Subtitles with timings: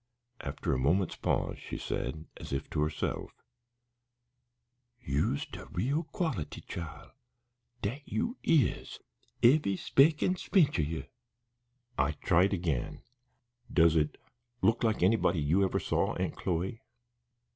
[0.39, 3.29] After a moment's pause she said, as if to herself:
[4.99, 7.11] "You's de real quality, chile,
[7.83, 8.97] dat you is;
[9.43, 11.05] eve'y spec an' spinch o' ye."
[11.99, 13.03] I tried again.
[13.71, 14.17] "Does it
[14.63, 16.81] look like anybody you ever saw, Aunt Chloe?"